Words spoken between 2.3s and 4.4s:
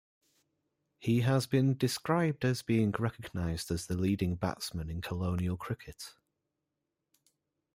as being recognised as the leading